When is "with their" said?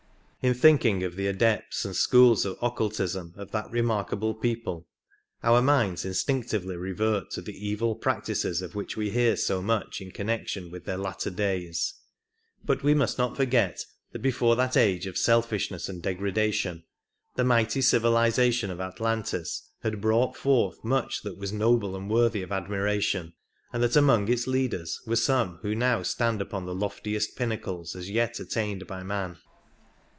10.71-10.97